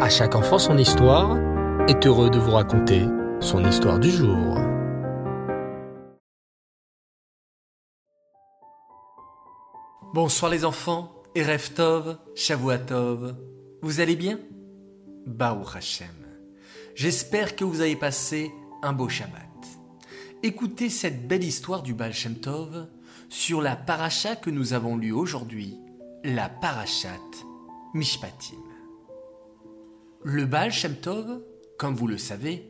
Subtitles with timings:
[0.00, 1.38] À chaque enfant son histoire
[1.88, 3.04] est heureux de vous raconter
[3.40, 4.58] son histoire du jour.
[10.12, 13.36] Bonsoir les enfants, Erev Tov, Shavuatov.
[13.82, 14.40] Vous allez bien?
[15.26, 16.08] Baruch Hashem.
[16.96, 18.52] J'espère que vous avez passé
[18.82, 19.40] un beau Shabbat.
[20.42, 22.88] Écoutez cette belle histoire du Baal Shem Tov
[23.28, 25.78] sur la paracha que nous avons lue aujourd'hui,
[26.24, 27.20] la parachat
[27.94, 28.73] Mishpatim.
[30.26, 30.72] Le Baal
[31.76, 32.66] comme vous le savez,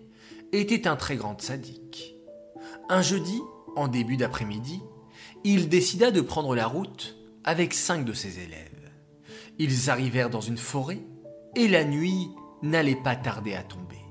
[0.50, 2.16] était un très grand sadique.
[2.88, 3.40] Un jeudi,
[3.76, 4.82] en début d'après-midi,
[5.44, 8.90] il décida de prendre la route avec cinq de ses élèves.
[9.60, 10.98] Ils arrivèrent dans une forêt
[11.54, 12.28] et la nuit
[12.62, 14.02] n'allait pas tarder à tomber.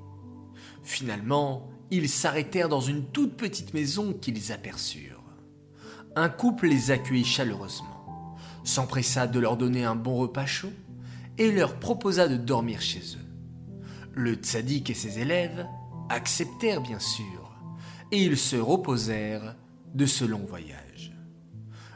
[0.81, 5.21] Finalement, ils s'arrêtèrent dans une toute petite maison qu'ils aperçurent.
[6.15, 10.71] Un couple les accueillit chaleureusement, s'empressa de leur donner un bon repas chaud
[11.37, 13.22] et leur proposa de dormir chez eux.
[14.13, 15.65] Le tzaddik et ses élèves
[16.09, 17.51] acceptèrent bien sûr,
[18.11, 19.55] et ils se reposèrent
[19.95, 21.13] de ce long voyage.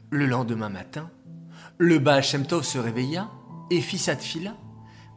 [0.10, 1.12] Le lendemain matin,
[1.78, 3.30] le Baal Shem se réveilla
[3.70, 4.56] et fit sa tfila,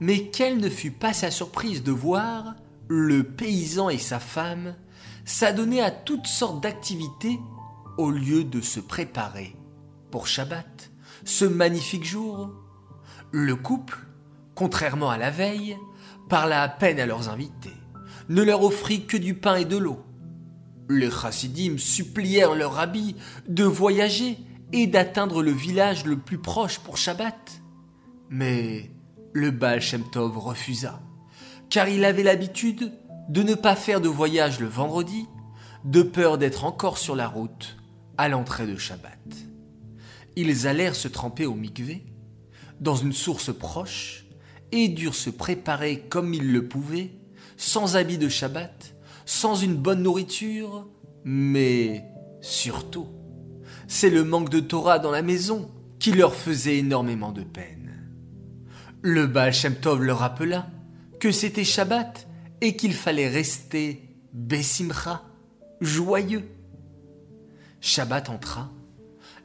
[0.01, 2.57] mais quelle ne fut pas sa surprise de voir
[2.89, 4.75] le paysan et sa femme
[5.25, 7.39] s'adonner à toutes sortes d'activités
[7.97, 9.57] au lieu de se préparer
[10.11, 10.91] pour Shabbat,
[11.25, 12.51] ce magnifique jour.
[13.31, 13.99] Le couple,
[14.55, 15.79] contrairement à la veille,
[16.31, 17.77] parla à peine à leurs invités,
[18.31, 20.03] ne leur offrit que du pain et de l'eau.
[20.89, 23.17] Les chassidim supplièrent leur rabbi
[23.49, 24.39] de voyager
[24.73, 27.61] et d'atteindre le village le plus proche pour Shabbat.
[28.31, 28.91] Mais
[29.33, 31.01] le Baal Shem Tov refusa,
[31.69, 32.93] car il avait l'habitude
[33.29, 35.27] de ne pas faire de voyage le vendredi,
[35.85, 37.77] de peur d'être encore sur la route
[38.19, 39.19] à l'entrée de Shabbat.
[40.37, 42.05] Ils allèrent se tremper au mikvé,
[42.81, 44.27] dans une source proche,
[44.73, 47.11] et durent se préparer comme ils le pouvaient,
[47.57, 48.95] sans habit de Shabbat,
[49.27, 50.89] sans une bonne nourriture,
[51.25, 52.05] mais
[52.41, 53.09] surtout
[53.91, 55.69] c'est le manque de Torah dans la maison
[55.99, 58.09] qui leur faisait énormément de peine.
[59.03, 60.69] Le Baal Shem Tov leur rappela
[61.19, 62.29] que c'était Shabbat
[62.61, 65.25] et qu'il fallait rester Bessimcha,
[65.81, 66.49] joyeux.
[67.81, 68.71] Shabbat entra.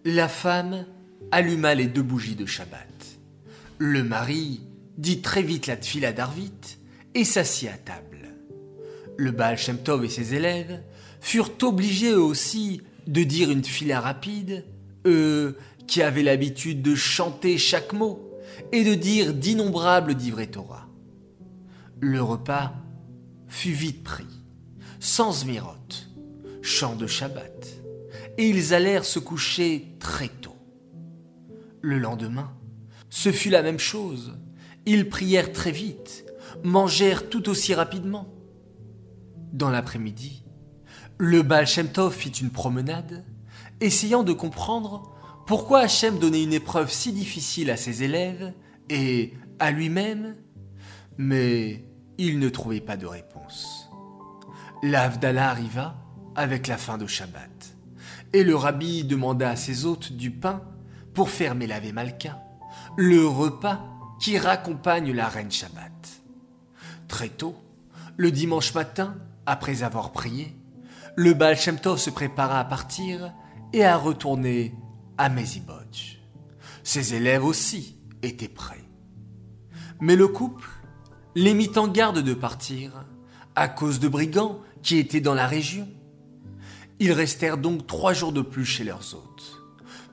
[0.05, 0.85] La femme
[1.31, 3.17] alluma les deux bougies de Shabbat.
[3.79, 4.61] Le mari
[4.97, 6.78] dit très vite la tfila d'Arvit
[7.13, 8.29] et s'assit à table.
[9.17, 10.81] Le Baal Shem Tov et ses élèves
[11.22, 14.66] furent obligés eux aussi de dire une fila rapide,
[15.05, 15.57] eux
[15.88, 18.31] qui avaient l'habitude de chanter chaque mot
[18.72, 20.88] et de dire d'innombrables divrei Torah.
[22.00, 22.73] Le repas
[23.47, 24.25] fut vite pris,
[25.00, 26.09] sans zmirote,
[26.61, 27.67] chant de Shabbat,
[28.38, 30.57] et ils allèrent se coucher très tôt.
[31.81, 32.51] Le lendemain,
[33.09, 34.34] ce fut la même chose.
[34.85, 36.25] Ils prièrent très vite,
[36.63, 38.28] mangèrent tout aussi rapidement.
[39.51, 40.44] Dans l'après-midi,
[41.18, 43.25] le Baal Shem Tov fit une promenade,
[43.81, 45.16] essayant de comprendre
[45.47, 48.53] pourquoi Hachem donnait une épreuve si difficile à ses élèves
[48.90, 50.35] et à lui-même,
[51.17, 51.85] mais
[52.17, 53.90] il ne trouvait pas de réponse.
[54.84, 55.96] L'Avdallah arriva
[56.35, 57.78] avec la fin de Shabbat,
[58.34, 60.62] et le rabbi demanda à ses hôtes du pain
[61.13, 62.44] pour fermer la Malka,
[62.97, 65.91] le repas qui raccompagne la reine Shabbat.
[67.07, 67.55] Très tôt,
[68.17, 69.15] le dimanche matin,
[69.45, 70.55] après avoir prié,
[71.15, 73.33] le Baal Shem se prépara à partir
[73.73, 74.73] et à retourner
[75.17, 76.19] à Mezibodj.
[76.83, 78.83] Ses élèves aussi étaient prêts.
[80.01, 80.69] Mais le couple
[81.35, 83.05] les mit en garde de partir
[83.55, 85.87] à cause de brigands qui étaient dans la région.
[86.99, 89.61] Ils restèrent donc trois jours de plus chez leurs hôtes.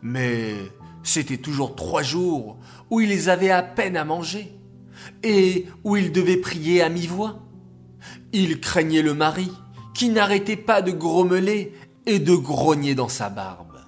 [0.02, 0.56] Mais
[1.02, 2.58] c'était toujours trois jours
[2.90, 4.52] où ils avaient à peine à manger
[5.22, 7.40] et où ils devaient prier à mi-voix.
[8.32, 9.50] Ils craignaient le mari
[9.94, 11.74] qui n'arrêtait pas de grommeler
[12.06, 13.80] et de grogner dans sa barbe.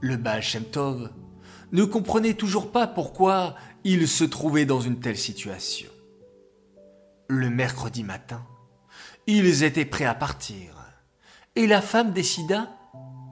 [0.00, 0.42] Le Baal
[1.72, 5.90] ne comprenait toujours pas pourquoi il se trouvait dans une telle situation.
[7.28, 8.44] Le mercredi matin,
[9.26, 10.74] ils étaient prêts à partir,
[11.56, 12.76] et la femme décida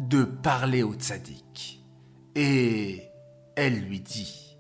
[0.01, 1.82] de parler au tzaddik.
[2.35, 3.03] Et
[3.57, 4.57] elle lui dit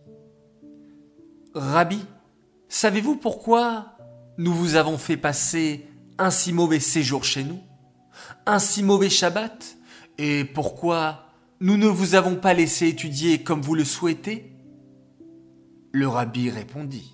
[1.54, 2.04] Rabbi,
[2.68, 3.96] savez-vous pourquoi
[4.38, 5.86] nous vous avons fait passer
[6.18, 7.60] un si mauvais séjour chez nous,
[8.46, 9.76] un si mauvais Shabbat,
[10.18, 11.26] et pourquoi
[11.60, 14.52] nous ne vous avons pas laissé étudier comme vous le souhaitez?
[15.92, 17.12] Le rabbi répondit,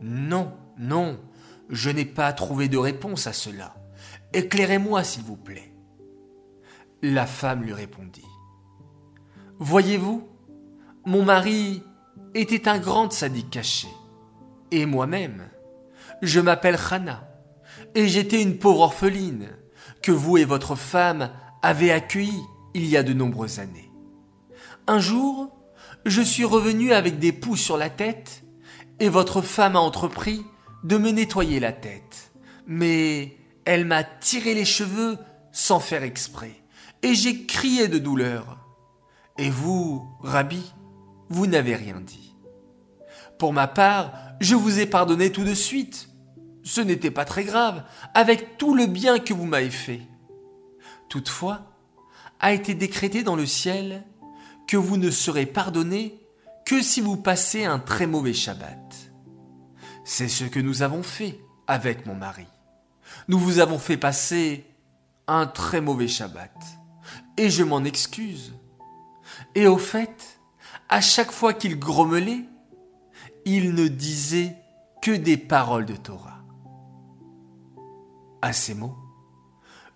[0.00, 1.18] Non, non,
[1.68, 3.74] je n'ai pas trouvé de réponse à cela.
[4.32, 5.72] Éclairez-moi, s'il vous plaît.
[7.02, 8.24] La femme lui répondit,
[9.60, 10.28] Voyez-vous,
[11.04, 11.82] mon mari
[12.34, 13.88] était un grand sadique caché,
[14.72, 15.48] et moi-même.
[16.22, 17.28] Je m'appelle Hana,
[17.94, 19.50] et j'étais une pauvre orpheline
[20.02, 21.30] que vous et votre femme
[21.62, 22.42] avez accueillie
[22.74, 23.92] il y a de nombreuses années.
[24.88, 25.56] Un jour,
[26.04, 28.44] je suis revenu avec des poux sur la tête,
[28.98, 30.44] et votre femme a entrepris
[30.82, 32.32] de me nettoyer la tête.
[32.66, 35.16] Mais elle m'a tiré les cheveux
[35.52, 36.54] sans faire exprès,
[37.02, 38.63] et j'ai crié de douleur.
[39.38, 40.72] Et vous, Rabbi,
[41.28, 42.34] vous n'avez rien dit.
[43.38, 46.08] Pour ma part, je vous ai pardonné tout de suite.
[46.62, 47.84] Ce n'était pas très grave,
[48.14, 50.02] avec tout le bien que vous m'avez fait.
[51.08, 51.74] Toutefois,
[52.40, 54.04] a été décrété dans le ciel
[54.66, 56.20] que vous ne serez pardonné
[56.64, 59.12] que si vous passez un très mauvais Shabbat.
[60.04, 62.46] C'est ce que nous avons fait avec mon mari.
[63.28, 64.64] Nous vous avons fait passer
[65.26, 66.54] un très mauvais Shabbat.
[67.36, 68.54] Et je m'en excuse.
[69.54, 70.38] Et au fait,
[70.88, 72.44] à chaque fois qu'il grommelait,
[73.44, 74.56] il ne disait
[75.02, 76.40] que des paroles de Torah.
[78.42, 78.96] À ces mots,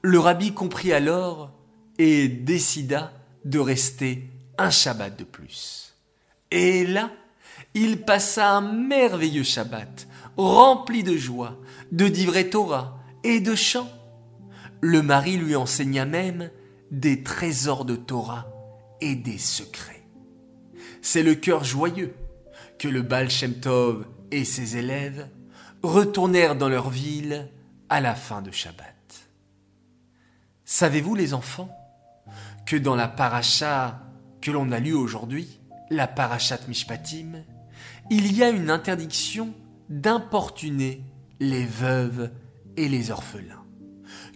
[0.03, 1.51] le rabbi comprit alors
[1.99, 3.13] et décida
[3.45, 5.95] de rester un Shabbat de plus.
[6.51, 7.11] Et là,
[7.75, 11.57] il passa un merveilleux Shabbat, rempli de joie,
[11.93, 13.91] de divrei Torah et de chants.
[14.81, 16.51] Le mari lui enseigna même
[16.91, 18.47] des trésors de Torah
[19.01, 20.03] des secrets.
[21.03, 22.15] C'est le cœur joyeux
[22.79, 25.29] que le Baal Shem Tov et ses élèves
[25.83, 27.49] retournèrent dans leur ville
[27.89, 28.95] à la fin de Shabbat.
[30.65, 31.71] Savez-vous les enfants
[32.67, 34.03] que dans la paracha
[34.41, 35.61] que l'on a lue aujourd'hui,
[35.91, 37.43] la parachat Mishpatim,
[38.11, 39.55] il y a une interdiction
[39.89, 41.03] d'importuner
[41.41, 42.31] les veuves
[42.77, 43.65] et les orphelins,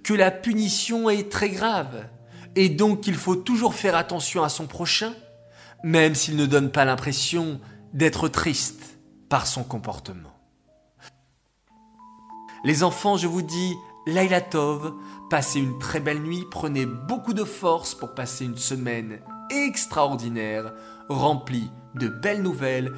[0.02, 2.08] que la punition est très grave
[2.56, 5.14] et donc il faut toujours faire attention à son prochain,
[5.82, 7.60] même s'il ne donne pas l'impression
[7.92, 10.32] d'être triste par son comportement.
[12.64, 13.74] Les enfants, je vous dis,
[14.06, 14.94] Laila Tov,
[15.30, 19.20] passez une très belle nuit, prenez beaucoup de force pour passer une semaine
[19.50, 20.72] extraordinaire,
[21.08, 22.92] remplie de belles nouvelles,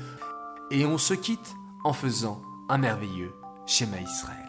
[0.70, 1.54] et on se quitte
[1.84, 3.32] en faisant un merveilleux
[3.66, 4.43] schéma Israël.